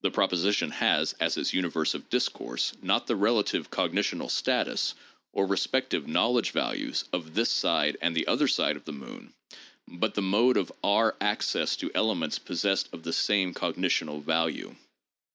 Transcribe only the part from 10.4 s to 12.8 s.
of our access to elements pos